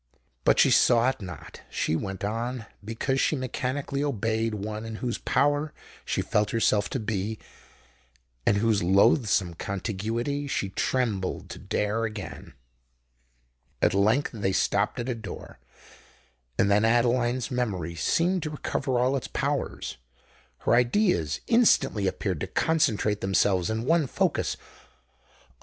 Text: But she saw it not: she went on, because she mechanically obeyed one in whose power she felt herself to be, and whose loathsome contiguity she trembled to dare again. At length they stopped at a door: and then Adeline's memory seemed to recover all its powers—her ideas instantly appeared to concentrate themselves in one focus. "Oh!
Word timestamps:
But 0.45 0.57
she 0.57 0.71
saw 0.71 1.09
it 1.09 1.21
not: 1.21 1.61
she 1.69 1.95
went 1.95 2.23
on, 2.23 2.65
because 2.83 3.21
she 3.21 3.35
mechanically 3.35 4.03
obeyed 4.03 4.55
one 4.55 4.83
in 4.83 4.95
whose 4.95 5.19
power 5.19 5.75
she 6.03 6.23
felt 6.23 6.49
herself 6.49 6.89
to 6.89 6.99
be, 6.99 7.37
and 8.43 8.57
whose 8.57 8.81
loathsome 8.81 9.53
contiguity 9.53 10.47
she 10.47 10.69
trembled 10.69 11.51
to 11.51 11.59
dare 11.59 12.05
again. 12.05 12.55
At 13.79 13.93
length 13.93 14.31
they 14.31 14.53
stopped 14.53 14.99
at 14.99 15.07
a 15.07 15.13
door: 15.13 15.59
and 16.57 16.71
then 16.71 16.83
Adeline's 16.83 17.51
memory 17.51 17.93
seemed 17.93 18.41
to 18.41 18.49
recover 18.49 18.97
all 18.97 19.15
its 19.15 19.27
powers—her 19.27 20.73
ideas 20.73 21.41
instantly 21.45 22.07
appeared 22.07 22.39
to 22.39 22.47
concentrate 22.47 23.21
themselves 23.21 23.69
in 23.69 23.85
one 23.85 24.07
focus. 24.07 24.57
"Oh! 24.59 25.55